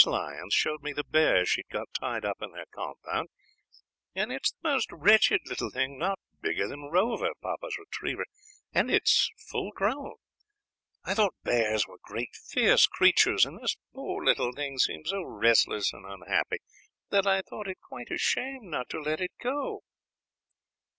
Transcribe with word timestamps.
Lyons 0.03 0.51
showed 0.55 0.81
me 0.81 0.93
the 0.93 1.03
bear 1.03 1.45
she 1.45 1.61
has 1.61 1.69
got 1.71 1.93
tied 1.93 2.25
up 2.25 2.41
in 2.41 2.51
their 2.53 2.65
compound, 2.73 3.29
and 4.15 4.31
it 4.31 4.41
is 4.45 4.49
the 4.63 4.67
most 4.69 4.91
wretched 4.91 5.41
little 5.45 5.69
thing, 5.69 5.95
not 5.99 6.17
bigger 6.41 6.67
than 6.67 6.85
Rover, 6.89 7.29
papa's 7.39 7.77
retriever, 7.77 8.25
and 8.73 8.89
it's 8.89 9.29
full 9.37 9.69
grown. 9.71 10.15
I 11.05 11.13
thought 11.13 11.35
bears 11.43 11.85
were 11.85 11.99
great 12.01 12.35
fierce 12.35 12.87
creatures, 12.87 13.45
and 13.45 13.61
this 13.61 13.77
poor 13.93 14.25
little 14.25 14.51
thing 14.53 14.79
seemed 14.79 15.05
so 15.05 15.21
restless 15.21 15.93
and 15.93 16.03
unhappy 16.03 16.57
that 17.11 17.27
I 17.27 17.43
thought 17.43 17.67
it 17.67 17.77
quite 17.79 18.09
a 18.09 18.17
shame 18.17 18.71
not 18.71 18.89
to 18.89 18.99
let 19.01 19.21
it 19.21 19.33
go." 19.39 19.83